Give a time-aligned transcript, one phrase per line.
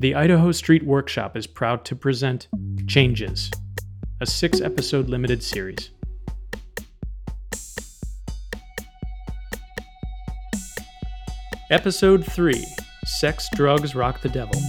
[0.00, 2.46] The Idaho Street Workshop is proud to present
[2.86, 3.50] Changes,
[4.20, 5.90] a six episode limited series.
[11.72, 12.64] Episode 3
[13.06, 14.60] Sex, Drugs, Rock the Devil.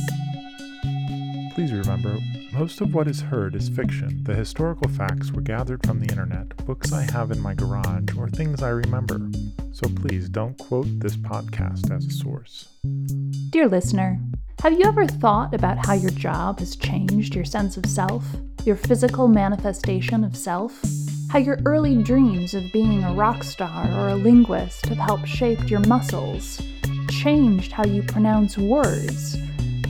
[1.54, 2.18] Please remember,
[2.52, 4.23] most of what is heard is fiction.
[4.23, 8.30] The historical facts were gathered from the internet, books I have in my garage, or
[8.30, 9.30] things I remember.
[9.73, 12.70] So please don't quote this podcast as a source.
[13.52, 14.20] Dear listener,
[14.62, 18.25] have you ever thought about how your job has changed your sense of self,
[18.65, 20.78] your physical manifestation of self?
[21.29, 25.70] How your early dreams of being a rock star or a linguist have helped shape
[25.70, 26.61] your muscles,
[27.10, 29.37] changed how you pronounce words,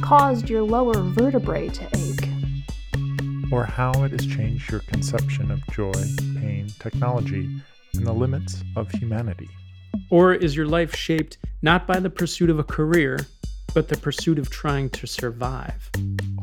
[0.02, 2.30] caused your lower vertebrae to ache?
[3.52, 5.94] Or how it has changed your conception of joy,
[6.40, 7.50] pain, technology,
[7.96, 9.50] and the limits of humanity.
[10.12, 13.26] Or is your life shaped not by the pursuit of a career,
[13.74, 15.90] but the pursuit of trying to survive?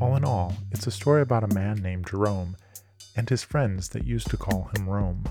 [0.01, 2.57] All in all, it's a story about a man named Jerome
[3.17, 5.25] and his friends that used to call him Rome.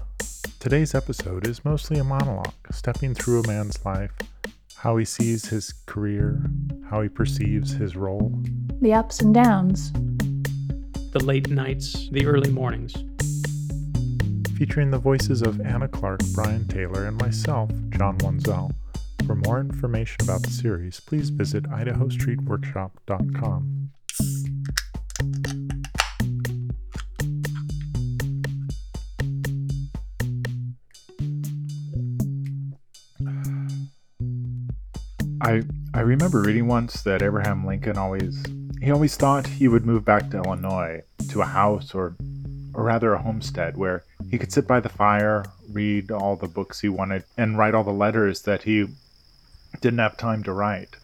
[0.60, 4.12] Today's episode is mostly a monologue, stepping through a man's life,
[4.78, 6.42] how he sees his career,
[6.90, 8.32] how he perceives his role,
[8.82, 9.92] The ups and downs.
[11.12, 12.94] The late nights, the early mornings.
[14.58, 18.72] featuring the voices of Anna Clark, Brian Taylor, and myself, John Wenzel.
[19.26, 23.90] For more information about the series, please visit idahostreetworkshop.com.
[35.42, 35.64] I
[35.96, 38.44] I remember reading once that Abraham Lincoln always
[38.80, 42.16] he always thought he would move back to Illinois to a house or
[42.76, 46.82] or rather a homestead where he could sit by the fire, read all the books
[46.82, 48.86] he wanted and write all the letters that he
[49.82, 50.96] didn't have time to write.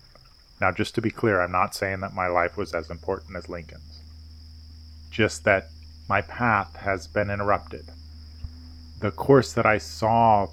[0.59, 3.49] Now just to be clear, I'm not saying that my life was as important as
[3.49, 4.01] Lincoln's.
[5.09, 5.69] Just that
[6.07, 7.85] my path has been interrupted.
[8.99, 10.47] The course that I saw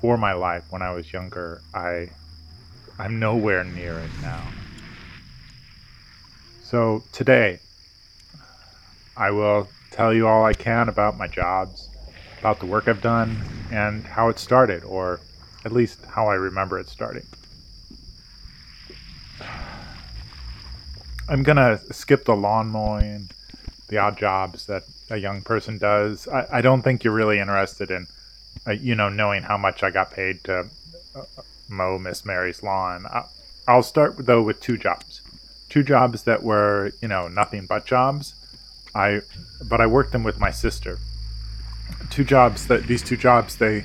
[0.00, 2.10] for my life when I was younger, I
[2.98, 4.42] I'm nowhere near it now.
[6.62, 7.58] So today,
[9.16, 11.88] I will tell you all I can about my jobs,
[12.38, 13.42] about the work I've done,
[13.72, 15.20] and how it started, or
[15.64, 17.26] at least how I remember it starting.
[21.30, 23.30] I'm gonna skip the lawn mowing,
[23.86, 26.26] the odd jobs that a young person does.
[26.26, 28.08] I, I don't think you're really interested in,
[28.66, 30.66] uh, you know, knowing how much I got paid to
[31.14, 31.22] uh,
[31.68, 33.06] mow Miss Mary's lawn.
[33.06, 33.26] I,
[33.68, 35.22] I'll start though with two jobs,
[35.68, 38.34] two jobs that were you know nothing but jobs.
[38.92, 39.20] I,
[39.68, 40.98] but I worked them with my sister.
[42.10, 43.84] Two jobs that these two jobs they,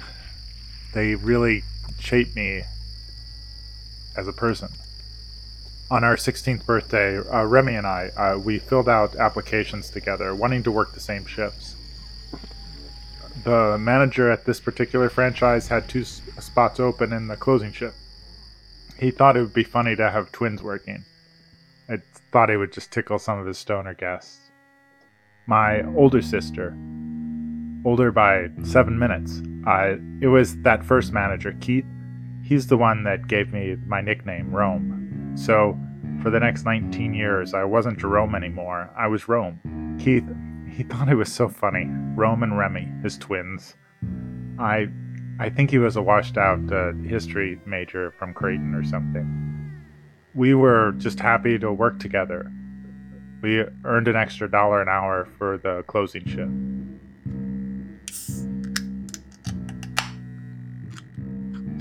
[0.96, 1.64] they really
[2.00, 2.64] shaped me
[4.18, 4.70] as a person.
[5.92, 10.64] On our 16th birthday, uh, Remy and I, uh, we filled out applications together, wanting
[10.64, 11.76] to work the same shifts.
[13.44, 17.98] The manager at this particular franchise had two spots open in the closing shift.
[18.98, 21.06] He thought it would be funny to have twins working.
[21.88, 21.98] I
[22.32, 24.50] thought it would just tickle some of his stoner guests.
[25.46, 26.76] My older sister,
[27.86, 31.86] older by seven minutes, uh, it was that first manager, Keith.
[32.42, 34.95] He's the one that gave me my nickname, Rome.
[35.36, 35.78] So,
[36.22, 38.90] for the next 19 years, I wasn't Jerome anymore.
[38.98, 39.98] I was Rome.
[40.02, 40.28] Keith,
[40.68, 41.88] he thought it was so funny.
[42.16, 43.76] Rome and Remy, his twins.
[44.58, 44.88] I
[45.38, 49.28] I think he was a washed out uh, history major from Creighton or something.
[50.34, 52.50] We were just happy to work together.
[53.42, 56.52] We earned an extra dollar an hour for the closing shift.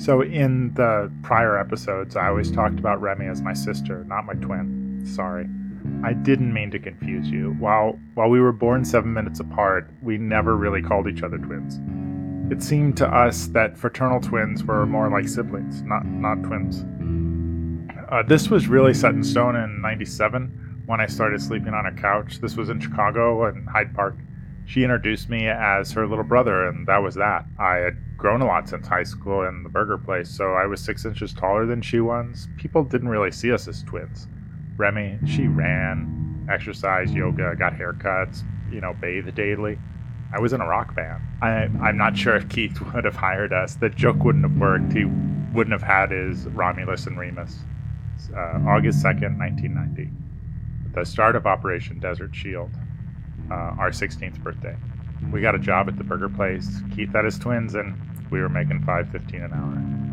[0.04, 4.34] So, in the prior episodes, I always talked about Remy as my sister, not my
[4.34, 5.02] twin.
[5.06, 5.48] Sorry.
[6.04, 7.52] I didn't mean to confuse you.
[7.58, 11.80] While while we were born seven minutes apart, we never really called each other twins.
[12.52, 16.84] It seemed to us that fraternal twins were more like siblings, not not twins.
[18.10, 21.92] Uh, this was really set in stone in '97 when I started sleeping on a
[21.92, 22.40] couch.
[22.42, 24.16] This was in Chicago and Hyde Park.
[24.66, 27.44] She introduced me as her little brother, and that was that.
[27.58, 30.80] I had grown a lot since high school and the burger place, so I was
[30.80, 32.48] six inches taller than she was.
[32.56, 34.26] People didn't really see us as twins.
[34.76, 39.78] Remy, she ran, exercised, yoga, got haircuts, you know, bathed daily.
[40.34, 41.22] I was in a rock band.
[41.42, 43.76] I, I'm not sure if Keith would have hired us.
[43.76, 44.92] The joke wouldn't have worked.
[44.92, 47.58] He wouldn't have had his Romulus and Remus.
[48.34, 50.10] Uh, August 2nd, 1990.
[50.94, 52.70] The start of Operation Desert Shield.
[53.50, 54.76] Uh, our 16th birthday.
[55.32, 56.80] We got a job at the burger place.
[56.94, 57.94] Keith had his twins, and
[58.30, 60.04] we were making 5.15 an hour.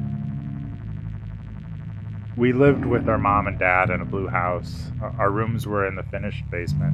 [2.38, 4.92] We lived with our mom and dad in a blue house.
[5.18, 6.94] Our rooms were in the finished basement.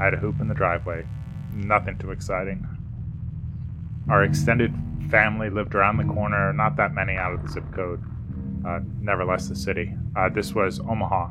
[0.00, 1.06] I had a hoop in the driveway.
[1.54, 2.66] Nothing too exciting.
[4.08, 4.74] Our extended
[5.10, 8.02] family lived around the corner, not that many out of the zip code.
[8.66, 9.94] Uh, nevertheless, the city.
[10.16, 11.30] Uh, this was Omaha,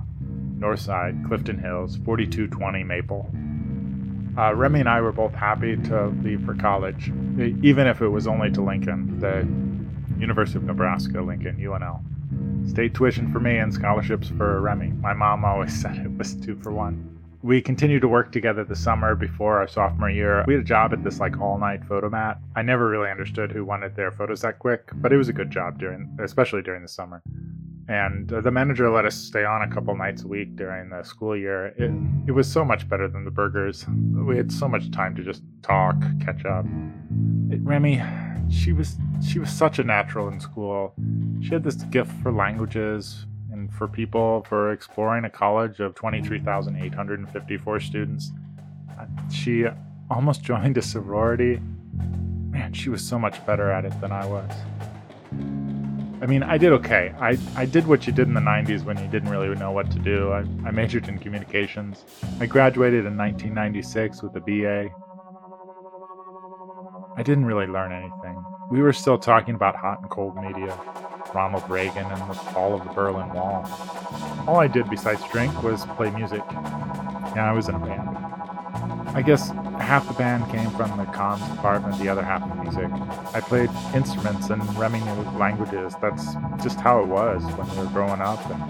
[0.57, 3.29] North Side, Clifton Hills, 4220 Maple.
[4.37, 7.11] Uh, Remy and I were both happy to leave for college,
[7.63, 9.45] even if it was only to Lincoln, the
[10.19, 12.01] University of Nebraska, Lincoln, UNL.
[12.69, 14.91] State tuition for me and scholarships for Remy.
[15.01, 17.07] My mom always said it was two for one.
[17.43, 20.45] We continued to work together the summer before our sophomore year.
[20.45, 22.37] We had a job at this like all night photomat.
[22.55, 25.49] I never really understood who wanted their photos that quick, but it was a good
[25.49, 27.23] job during, especially during the summer.
[27.91, 31.35] And the manager let us stay on a couple nights a week during the school
[31.35, 31.73] year.
[31.77, 31.91] It,
[32.25, 33.85] it was so much better than the burgers.
[34.13, 36.65] We had so much time to just talk, catch up.
[37.49, 38.01] It, Remy,
[38.49, 38.95] she was
[39.27, 40.93] she was such a natural in school.
[41.41, 47.79] She had this gift for languages and for people for exploring a college of 23,854
[47.81, 48.31] students.
[48.97, 49.65] Uh, she
[50.09, 51.59] almost joined a sorority.
[52.51, 54.49] Man, she was so much better at it than I was.
[56.21, 57.13] I mean, I did okay.
[57.19, 59.89] I, I did what you did in the 90s when you didn't really know what
[59.89, 60.31] to do.
[60.31, 62.05] I, I majored in communications.
[62.39, 64.89] I graduated in 1996 with a BA.
[67.17, 68.43] I didn't really learn anything.
[68.69, 70.79] We were still talking about hot and cold media,
[71.33, 73.67] Ronald Reagan, and the fall of the Berlin Wall.
[74.47, 76.43] All I did besides drink was play music.
[76.51, 78.09] And I was in a band.
[79.15, 79.49] I guess
[79.91, 82.89] half the band came from the comms department, the other half of music.
[83.35, 85.93] I played instruments and Remy knew languages.
[85.99, 86.33] That's
[86.63, 88.39] just how it was when we were growing up.
[88.49, 88.61] And,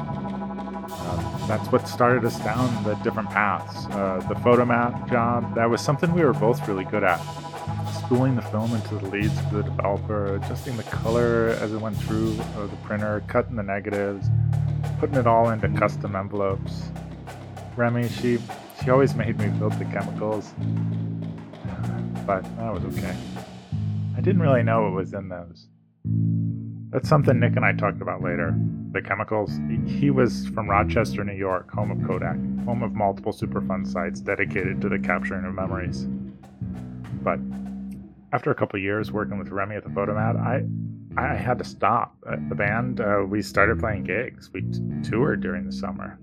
[0.91, 3.85] uh, that's what started us down the different paths.
[3.91, 7.21] Uh, the photomat job, that was something we were both really good at
[7.93, 11.97] spooling the film into the leads for the developer, adjusting the color as it went
[11.97, 14.27] through the printer, cutting the negatives,
[14.99, 16.89] putting it all into custom envelopes.
[17.77, 18.39] Remy, she
[18.83, 20.55] she always made me build the chemicals,
[22.31, 23.15] but that was okay.
[24.15, 25.67] I didn't really know what was in those.
[26.91, 28.55] That's something Nick and I talked about later.
[28.93, 29.51] The chemicals.
[29.85, 34.79] He was from Rochester, New York, home of Kodak, home of multiple Superfund sites dedicated
[34.81, 36.07] to the capturing of memories.
[37.21, 37.39] But
[38.31, 40.63] after a couple years working with Remy at the Photomat, I
[41.17, 42.15] I had to stop.
[42.47, 44.49] the band, uh, we started playing gigs.
[44.53, 46.17] We t- toured during the summer.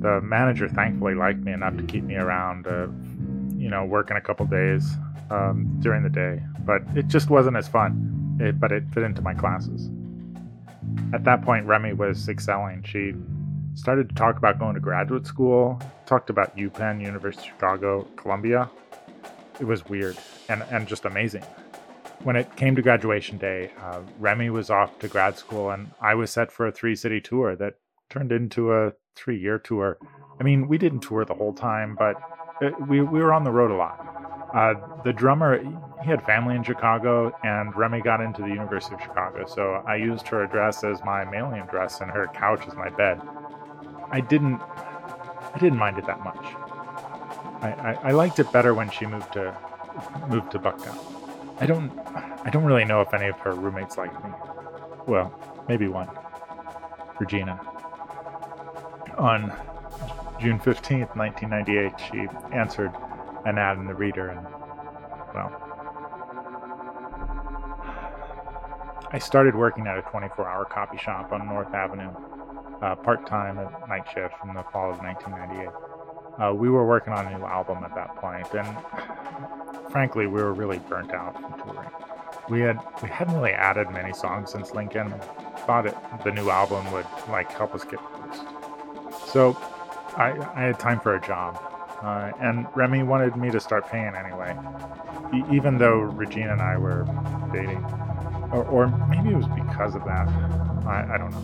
[0.00, 2.88] The manager thankfully liked me enough to keep me around, uh,
[3.56, 4.94] you know, working a couple days
[5.30, 6.40] um, during the day.
[6.60, 8.38] But it just wasn't as fun.
[8.40, 9.90] It, but it fit into my classes.
[11.12, 12.82] At that point, Remy was excelling.
[12.82, 13.14] She
[13.74, 18.70] started to talk about going to graduate school, talked about UPenn, University of Chicago, Columbia,
[19.60, 20.16] it was weird
[20.48, 21.42] and, and just amazing.
[22.22, 26.14] When it came to graduation day, uh, Remy was off to grad school, and I
[26.14, 27.74] was set for a three city tour that
[28.10, 29.98] turned into a three year tour.
[30.40, 32.16] I mean, we didn't tour the whole time, but
[32.86, 34.02] we, we were on the road a lot.
[34.54, 34.74] Uh,
[35.04, 35.62] the drummer,
[36.02, 39.96] he had family in Chicago, and Remy got into the University of Chicago, so I
[39.96, 43.20] used her address as my mailing address and her couch as my bed.
[44.10, 46.44] I didn't, I didn't mind it that much.
[47.60, 49.56] I, I, I, liked it better when she moved to
[50.28, 50.98] moved to Bucktown.
[51.58, 51.90] I don't
[52.44, 54.30] I don't really know if any of her roommates liked me.
[55.06, 55.34] Well,
[55.68, 56.08] maybe one.
[57.18, 57.58] Regina.
[59.16, 59.52] On
[60.38, 62.92] June 15th, 1998, she answered
[63.44, 64.46] an ad in the reader and
[65.34, 65.66] well
[69.12, 72.10] I started working at a 24-hour copy shop on North Avenue,
[72.82, 75.68] uh, part-time at night shift in the fall of 1998.
[76.38, 78.76] Uh, we were working on a new album at that point, and
[79.90, 81.88] frankly, we were really burnt out from touring.
[82.50, 85.14] We had we hadn't really added many songs since Lincoln.
[85.66, 88.42] Thought it, the new album would like help us get boost.
[89.32, 89.56] So
[90.16, 91.60] I, I had time for a job,
[92.02, 94.56] uh, and Remy wanted me to start paying anyway,
[95.34, 97.04] e- even though Regina and I were
[97.52, 97.84] dating,
[98.52, 100.28] or, or maybe it was because of that.
[100.86, 101.38] I, I don't know.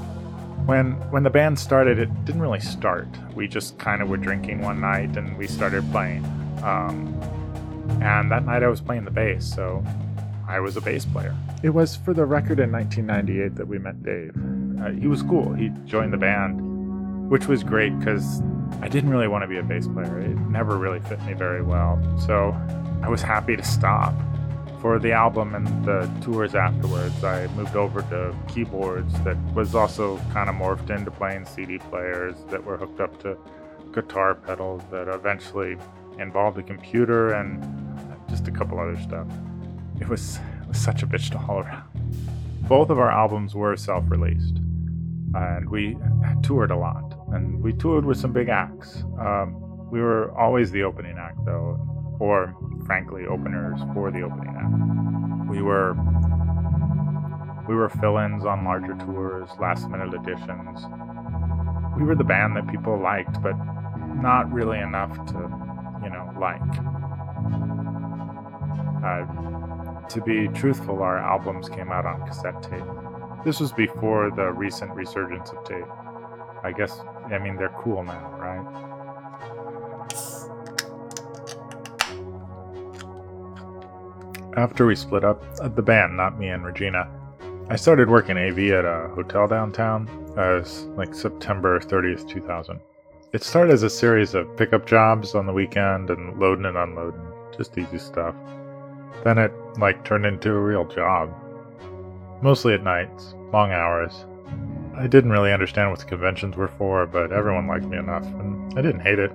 [0.64, 3.08] When when the band started, it didn't really start.
[3.34, 6.24] We just kind of were drinking one night and we started playing.
[6.62, 7.08] Um,
[8.00, 9.84] and that night I was playing the bass, so
[10.48, 11.36] I was a bass player.
[11.64, 14.34] It was for the record in 1998 that we met Dave.
[14.80, 15.52] Uh, he was cool.
[15.52, 18.40] He joined the band, which was great because
[18.82, 20.20] I didn't really want to be a bass player.
[20.20, 22.02] It never really fit me very well.
[22.26, 22.54] So
[23.02, 24.14] I was happy to stop
[24.82, 30.18] for the album and the tours afterwards, I moved over to keyboards that was also
[30.32, 33.38] kind of morphed into playing CD players that were hooked up to
[33.92, 35.76] guitar pedals that eventually
[36.18, 37.62] involved a computer and
[38.28, 39.28] just a couple other stuff.
[40.00, 41.88] It was, it was such a bitch to haul around.
[42.62, 44.56] Both of our albums were self released.
[45.34, 45.96] and we
[46.42, 47.11] toured a lot.
[47.32, 49.04] And we toured with some big acts.
[49.18, 51.78] Um, we were always the opening act, though,
[52.20, 52.54] or
[52.86, 55.50] frankly, openers for the opening act.
[55.50, 55.94] We were
[57.68, 60.84] we were fill-ins on larger tours, last-minute additions.
[61.96, 63.54] We were the band that people liked, but
[64.16, 65.38] not really enough to,
[66.02, 66.60] you know, like.
[69.04, 72.84] Uh, to be truthful, our albums came out on cassette tape.
[73.44, 75.86] This was before the recent resurgence of tape.
[76.64, 77.00] I guess,
[77.30, 78.92] I mean, they're cool now, right?
[84.56, 87.08] After we split up, uh, the band, not me and Regina,
[87.70, 90.08] I started working AV at a hotel downtown.
[90.36, 92.78] Uh, it was like September 30th, 2000.
[93.32, 97.26] It started as a series of pickup jobs on the weekend and loading and unloading,
[97.56, 98.34] just easy stuff.
[99.24, 101.32] Then it like turned into a real job.
[102.42, 104.26] Mostly at nights, long hours.
[104.94, 108.78] I didn't really understand what the conventions were for, but everyone liked me enough, and
[108.78, 109.32] I didn't hate it.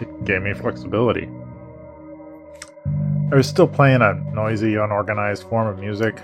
[0.00, 1.28] It gave me flexibility.
[3.32, 6.16] I was still playing a noisy, unorganized form of music.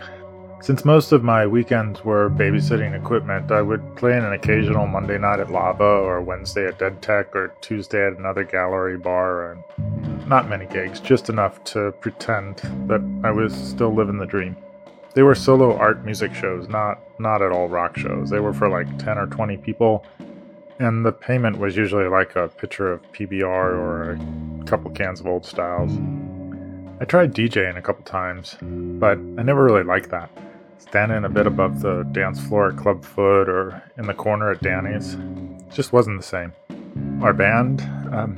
[0.60, 5.18] Since most of my weekends were babysitting equipment, I would play in an occasional Monday
[5.18, 10.28] night at Lava, or Wednesday at Dead Tech, or Tuesday at another gallery bar, and
[10.28, 12.56] not many gigs, just enough to pretend
[12.88, 14.56] that I was still living the dream.
[15.16, 18.28] They were solo art music shows, not not at all rock shows.
[18.28, 20.04] They were for like 10 or 20 people,
[20.78, 25.26] and the payment was usually like a pitcher of PBR or a couple cans of
[25.26, 25.90] old styles.
[27.00, 30.28] I tried DJing a couple times, but I never really liked that.
[30.76, 34.60] Standing a bit above the dance floor at Club Foot or in the corner at
[34.60, 35.16] Danny's
[35.74, 36.52] just wasn't the same.
[37.22, 37.80] Our band,
[38.12, 38.36] um,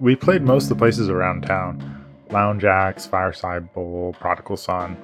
[0.00, 4.96] we played most of the places around town Lounge Ax, Fireside Bowl, Prodigal Son,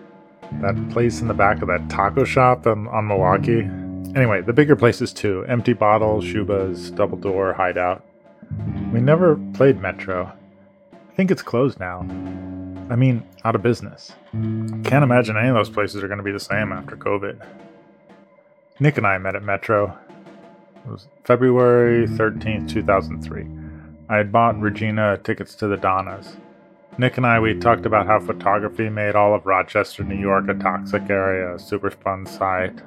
[0.60, 3.68] that place in the back of that taco shop on, on Milwaukee.
[4.14, 8.04] Anyway, the bigger places too Empty Bottle, Schuba's, Double Door, Hideout.
[8.92, 10.30] We never played Metro.
[10.92, 12.00] I think it's closed now.
[12.90, 14.12] I mean, out of business.
[14.32, 17.44] Can't imagine any of those places are going to be the same after COVID.
[18.80, 19.96] Nick and I met at Metro.
[20.84, 23.46] It was February 13th, 2003.
[24.08, 26.36] I had bought Regina tickets to the Donnas.
[26.98, 30.54] Nick and I, we talked about how photography made all of Rochester, New York a
[30.54, 32.82] toxic area, a Superfund site.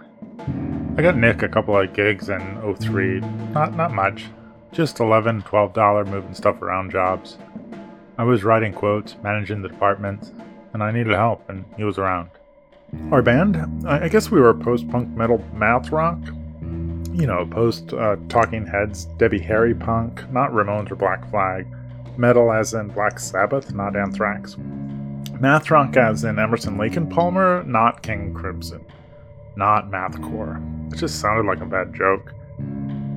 [0.97, 3.19] I got Nick a couple of gigs in 03.
[3.51, 4.25] Not, not much.
[4.71, 7.39] Just 11 $12 moving stuff around jobs.
[8.19, 10.31] I was writing quotes, managing the department,
[10.73, 12.29] and I needed help, and he was around.
[13.11, 13.87] Our band?
[13.87, 16.19] I guess we were post punk metal math rock.
[16.61, 21.65] You know, post uh, Talking Heads, Debbie Harry punk, not Ramones or Black Flag.
[22.17, 24.57] Metal as in Black Sabbath, not Anthrax.
[25.39, 28.85] Math rock as in Emerson Lake and Palmer, not King Crimson.
[29.55, 30.93] Not mathcore.
[30.93, 32.33] It just sounded like a bad joke.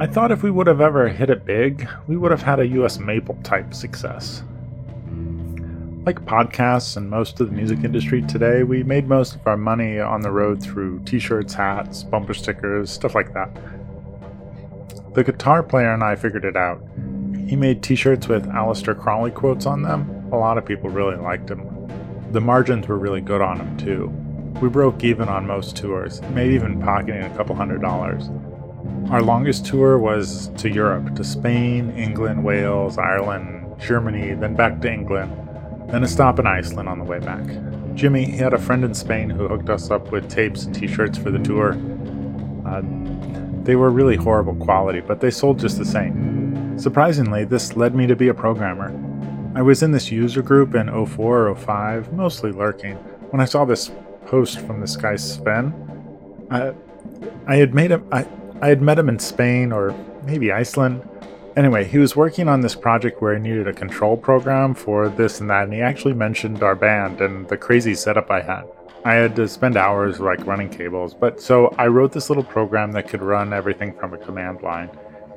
[0.01, 2.67] I thought if we would have ever hit it big, we would have had a
[2.67, 4.43] US Maple type success.
[6.07, 9.99] Like podcasts and most of the music industry today, we made most of our money
[9.99, 13.51] on the road through t shirts, hats, bumper stickers, stuff like that.
[15.15, 16.81] The guitar player and I figured it out.
[17.49, 20.29] He made t shirts with Aleister Crowley quotes on them.
[20.33, 21.89] A lot of people really liked him.
[22.31, 24.09] The margins were really good on him, too.
[24.61, 28.29] We broke even on most tours, maybe even pocketing a couple hundred dollars.
[29.11, 34.93] Our longest tour was to Europe, to Spain, England, Wales, Ireland, Germany, then back to
[34.93, 35.33] England
[35.89, 37.45] then a stop in Iceland on the way back.
[37.95, 40.87] Jimmy, he had a friend in Spain who hooked us up with tapes and t
[40.87, 41.73] shirts for the tour.
[42.67, 42.83] Uh,
[43.63, 46.38] they were really horrible quality, but they sold just the same.
[46.79, 48.95] Surprisingly, this led me to be a programmer.
[49.57, 52.95] I was in this user group in 04 or 05, mostly lurking,
[53.31, 53.91] when I saw this
[54.27, 55.75] post from this guy Sven.
[56.51, 56.73] I,
[57.49, 58.29] I had made him, I,
[58.63, 59.93] I had met him in Spain or
[60.25, 61.03] maybe Iceland.
[61.57, 65.41] Anyway, he was working on this project where he needed a control program for this
[65.41, 68.65] and that, and he actually mentioned our band and the crazy setup I had.
[69.05, 72.93] I had to spend hours like running cables, but so I wrote this little program
[72.93, 74.91] that could run everything from a command line,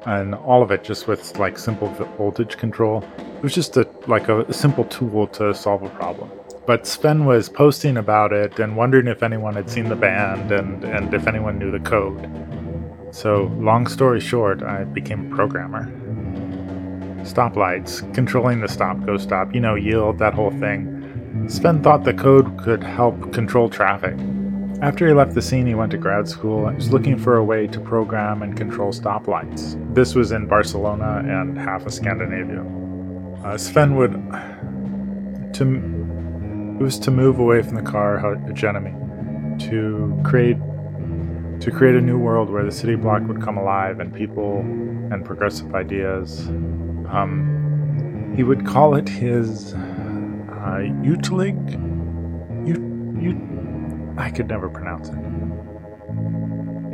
[0.05, 3.03] and all of it just with like simple voltage control.
[3.17, 6.31] It was just a like a, simple tool to solve a problem.
[6.65, 10.83] But Sven was posting about it and wondering if anyone had seen the band and,
[10.83, 12.29] and if anyone knew the code.
[13.11, 15.91] So, long story short, I became a programmer
[17.23, 21.45] stoplights, controlling the stop go stop, you know, yield, that whole thing.
[21.47, 24.17] Sven thought the code could help control traffic.
[24.81, 27.43] After he left the scene, he went to grad school and was looking for a
[27.43, 29.77] way to program and control stoplights.
[29.93, 32.65] This was in Barcelona and half of Scandinavia.
[33.45, 34.13] Uh, Sven would
[35.53, 35.75] to
[36.79, 38.95] it was to move away from the car hegemony,
[39.67, 40.57] to create
[41.59, 44.61] to create a new world where the city block would come alive and people
[45.11, 46.47] and progressive ideas.
[47.11, 50.81] Um, he would call it his uh,
[54.21, 55.15] I could never pronounce it.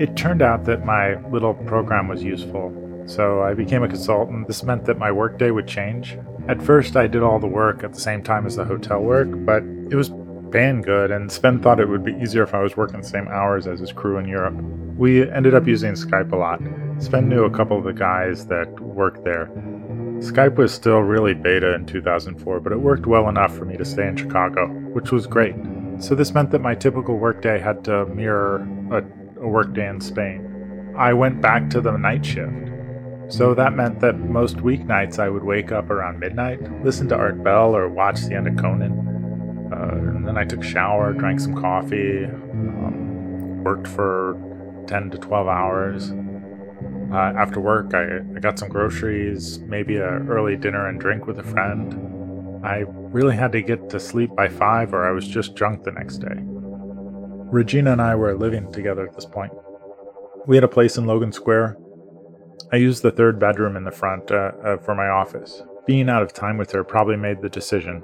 [0.01, 2.71] It turned out that my little program was useful,
[3.05, 4.47] so I became a consultant.
[4.47, 6.17] This meant that my workday would change.
[6.47, 9.27] At first, I did all the work at the same time as the hotel work,
[9.45, 10.09] but it was
[10.51, 13.27] paying good, and Sven thought it would be easier if I was working the same
[13.27, 14.55] hours as his crew in Europe.
[14.95, 16.61] We ended up using Skype a lot.
[16.99, 19.47] Sven knew a couple of the guys that worked there.
[20.19, 23.83] Skype was still really beta in 2004, but it worked well enough for me to
[23.83, 25.55] stay in Chicago, which was great.
[25.99, 29.01] So this meant that my typical workday had to mirror a
[29.41, 30.93] a workday in Spain.
[30.97, 32.71] I went back to the night shift.
[33.29, 37.43] So that meant that most weeknights I would wake up around midnight, listen to Art
[37.43, 39.69] Bell or watch the end of Conan.
[39.71, 44.37] Uh, and then I took a shower, drank some coffee, um, worked for
[44.87, 46.11] 10 to 12 hours.
[47.11, 51.37] Uh, after work, I, I got some groceries, maybe a early dinner and drink with
[51.39, 52.06] a friend.
[52.63, 55.91] I really had to get to sleep by 5 or I was just drunk the
[55.91, 56.35] next day.
[57.49, 59.53] Regina and I were living together at this point.
[60.47, 61.77] We had a place in Logan Square.
[62.71, 65.61] I used the third bedroom in the front uh, uh, for my office.
[65.85, 68.03] Being out of time with her probably made the decision,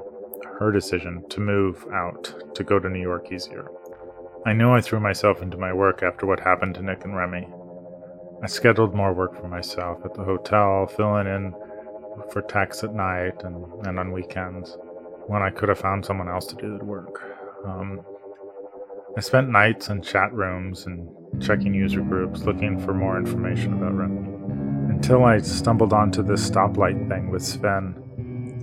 [0.60, 3.68] her decision, to move out, to go to New York easier.
[4.46, 7.48] I knew I threw myself into my work after what happened to Nick and Remy.
[8.42, 11.54] I scheduled more work for myself at the hotel, filling in
[12.32, 14.78] for texts at night and, and on weekends
[15.28, 17.22] when I could have found someone else to do the work.
[17.66, 18.02] Um,
[19.16, 21.08] I spent nights in chat rooms and
[21.42, 24.94] checking user groups looking for more information about Remy.
[24.94, 27.96] Until I stumbled onto this stoplight thing with Sven.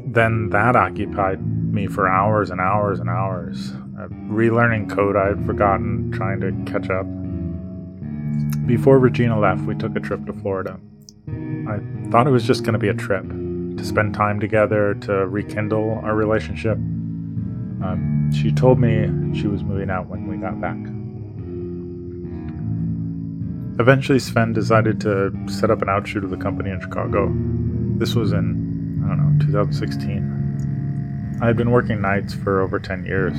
[0.07, 1.41] Then that occupied
[1.73, 6.51] me for hours and hours and hours, uh, relearning code I had forgotten, trying to
[6.71, 7.07] catch up.
[8.67, 10.81] Before Regina left, we took a trip to Florida.
[11.71, 15.27] I thought it was just going to be a trip, to spend time together, to
[15.29, 16.77] rekindle our relationship.
[16.77, 20.77] Um, she told me she was moving out when we got back.
[23.81, 27.33] Eventually, Sven decided to set up an outshoot of the company in Chicago.
[27.97, 31.39] This was in, I don't know, 2016.
[31.41, 33.33] I had been working nights for over 10 years.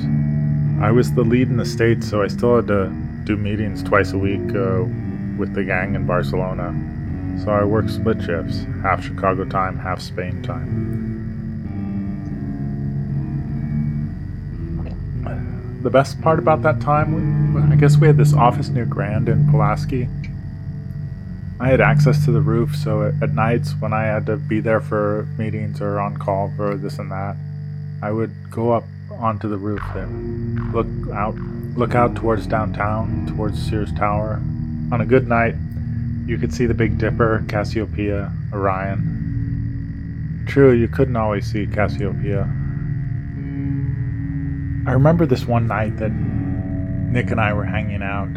[0.82, 2.90] I was the lead in the States, so I still had to
[3.24, 4.82] do meetings twice a week uh,
[5.38, 6.74] with the gang in Barcelona.
[7.40, 11.02] So I worked split shifts, half Chicago time, half Spain time.
[15.82, 19.48] the best part about that time, I guess we had this office near Grand in
[19.50, 20.08] Pulaski.
[21.58, 24.60] I had access to the roof, so at, at nights when I had to be
[24.60, 27.36] there for meetings or on call for this and that,
[28.00, 31.34] I would go up onto the roof and look out,
[31.76, 34.40] look out towards downtown, towards Sears Tower.
[34.90, 35.54] On a good night,
[36.26, 40.44] you could see the Big Dipper, Cassiopeia, Orion.
[40.46, 42.48] True, you couldn't always see Cassiopeia,
[44.84, 48.34] I remember this one night that Nick and I were hanging out.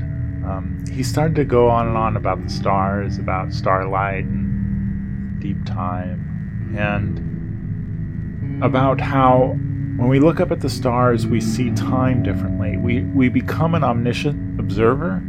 [0.48, 5.66] Um, he started to go on and on about the stars, about starlight and deep
[5.66, 9.58] time, and about how
[9.98, 12.78] when we look up at the stars, we see time differently.
[12.78, 15.24] We, we become an omniscient observer,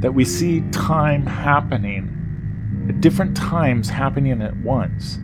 [0.00, 2.10] that we see time happening
[2.88, 5.18] at different times happening at once.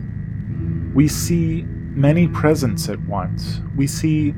[0.93, 3.61] We see many presents at once.
[3.75, 4.33] We see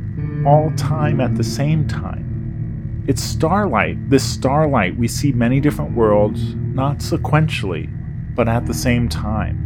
[0.46, 3.04] all time at the same time.
[3.08, 4.10] It's starlight.
[4.10, 7.89] This starlight, we see many different worlds, not sequentially,
[8.36, 9.60] but at the same time.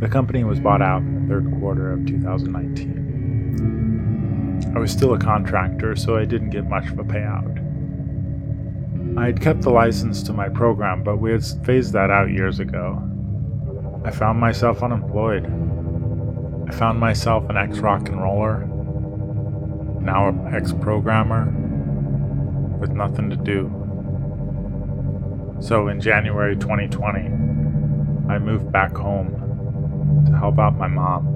[0.00, 3.07] The company was bought out in the third quarter of 2019.
[4.74, 7.66] I was still a contractor, so I didn't get much of a payout.
[9.18, 12.60] I had kept the license to my program, but we had phased that out years
[12.60, 13.02] ago.
[14.04, 15.44] I found myself unemployed.
[16.68, 18.66] I found myself an ex rock and roller,
[20.00, 21.46] now an ex programmer,
[22.78, 23.72] with nothing to do.
[25.60, 27.20] So in January 2020,
[28.32, 31.34] I moved back home to help out my mom.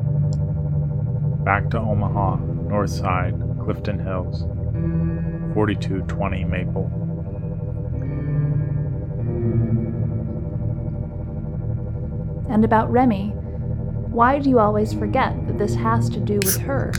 [1.45, 4.45] Back to Omaha, North Side, Clifton Hills,
[5.53, 6.91] 4220 Maple.
[12.49, 13.33] And about Remy,
[14.09, 16.93] why do you always forget that this has to do with her?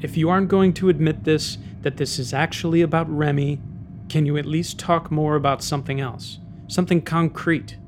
[0.00, 3.60] If you aren't going to admit this, that this is actually about Remy,
[4.08, 6.38] can you at least talk more about something else?
[6.66, 7.78] Something concrete?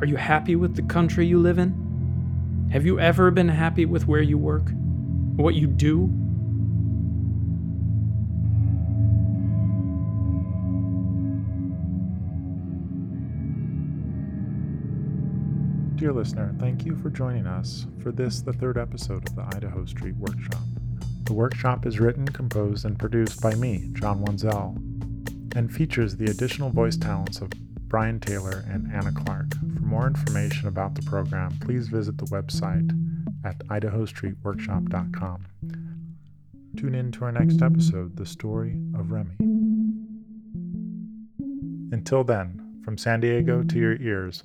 [0.00, 2.68] Are you happy with the country you live in?
[2.72, 4.70] Have you ever been happy with where you work?
[5.36, 6.10] What you do?
[16.04, 19.86] Dear listener, thank you for joining us for this, the third episode of the Idaho
[19.86, 20.60] Street Workshop.
[21.22, 24.76] The workshop is written, composed, and produced by me, John Wenzel,
[25.56, 27.48] and features the additional voice talents of
[27.88, 29.54] Brian Taylor and Anna Clark.
[29.76, 32.90] For more information about the program, please visit the website
[33.42, 35.46] at idahostreetworkshop.com.
[36.76, 39.36] Tune in to our next episode, The Story of Remy.
[41.92, 44.44] Until then, from San Diego to your ears,